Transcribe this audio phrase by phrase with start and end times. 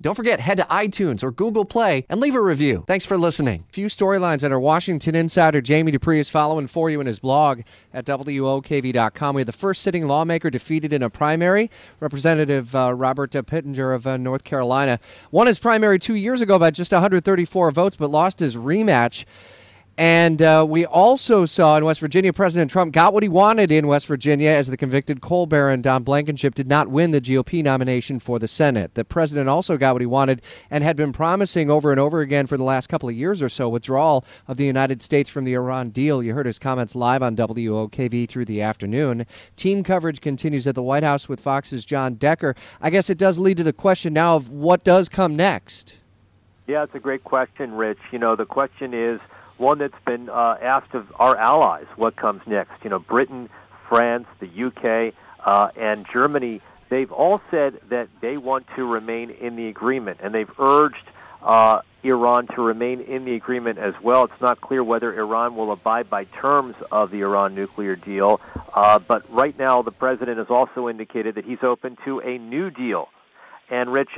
[0.00, 2.84] Don't forget, head to iTunes or Google Play and leave a review.
[2.86, 3.64] Thanks for listening.
[3.68, 7.18] A Few storylines that our Washington insider Jamie Dupree is following for you in his
[7.18, 9.34] blog at WOKV.com.
[9.34, 14.06] We had the first sitting lawmaker defeated in a primary, Representative uh, Robert Pittenger of
[14.06, 15.00] uh, North Carolina.
[15.32, 19.24] Won his primary two years ago by just 134 votes, but lost his rematch.
[19.98, 23.88] And uh, we also saw in West Virginia, President Trump got what he wanted in
[23.88, 28.20] West Virginia as the convicted coal baron Don Blankenship did not win the GOP nomination
[28.20, 28.94] for the Senate.
[28.94, 30.40] The president also got what he wanted
[30.70, 33.48] and had been promising over and over again for the last couple of years or
[33.48, 36.22] so withdrawal of the United States from the Iran deal.
[36.22, 39.26] You heard his comments live on WOKV through the afternoon.
[39.56, 42.54] Team coverage continues at the White House with Fox's John Decker.
[42.80, 45.98] I guess it does lead to the question now of what does come next.
[46.68, 47.98] Yeah, it's a great question, Rich.
[48.12, 49.18] You know, the question is
[49.58, 52.72] one that's been uh, asked of our allies what comes next.
[52.82, 53.48] You know, Britain,
[53.88, 55.14] France, the UK,
[55.44, 60.34] uh, and Germany, they've all said that they want to remain in the agreement, and
[60.34, 61.04] they've urged
[61.42, 64.24] uh, Iran to remain in the agreement as well.
[64.24, 68.40] It's not clear whether Iran will abide by terms of the Iran nuclear deal,
[68.74, 72.70] uh, but right now the president has also indicated that he's open to a new
[72.70, 73.08] deal.
[73.70, 74.10] And Rich,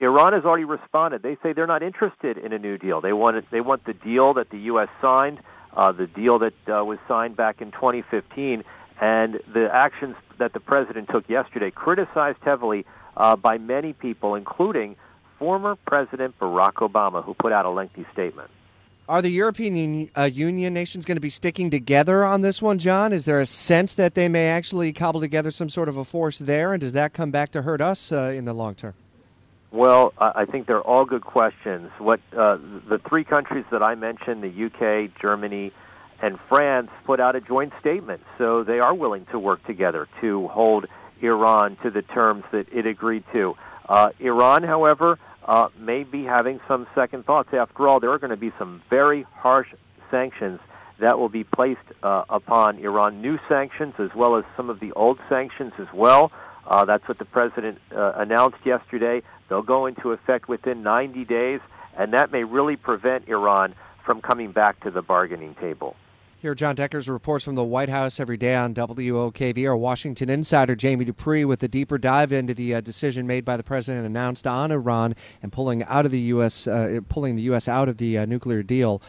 [0.00, 1.22] Iran has already responded.
[1.22, 3.00] They say they're not interested in a new deal.
[3.00, 4.88] They want it, they want the deal that the U.S.
[5.00, 5.40] signed,
[5.74, 8.64] uh, the deal that uh, was signed back in 2015,
[9.00, 14.96] and the actions that the president took yesterday, criticized heavily uh, by many people, including
[15.38, 18.50] former President Barack Obama, who put out a lengthy statement.
[19.06, 23.12] Are the European uh, Union nations going to be sticking together on this one, John?
[23.12, 26.38] Is there a sense that they may actually cobble together some sort of a force
[26.38, 28.94] there, and does that come back to hurt us uh, in the long term?
[29.72, 31.90] Well, I think they're all good questions.
[31.98, 32.56] What uh,
[32.88, 35.72] the three countries that I mentioned, the UK, Germany,
[36.20, 38.22] and France, put out a joint statement.
[38.36, 40.86] So they are willing to work together to hold
[41.22, 43.54] Iran to the terms that it agreed to.
[43.88, 47.50] Uh, Iran, however, uh, may be having some second thoughts.
[47.52, 49.68] After all, there are going to be some very harsh
[50.10, 50.58] sanctions
[50.98, 54.92] that will be placed uh, upon Iran, new sanctions as well as some of the
[54.92, 56.30] old sanctions as well.
[56.66, 59.22] Uh, that's what the president uh, announced yesterday.
[59.48, 61.60] They'll go into effect within 90 days,
[61.96, 65.96] and that may really prevent Iran from coming back to the bargaining table.
[66.40, 69.68] Here, John Decker's reports from the White House every day on WOKV.
[69.68, 73.58] Our Washington insider Jamie Dupree with a deeper dive into the uh, decision made by
[73.58, 76.66] the president announced on Iran and pulling out of the U.S.
[76.66, 77.68] Uh, pulling the U.S.
[77.68, 79.02] out of the uh, nuclear deal.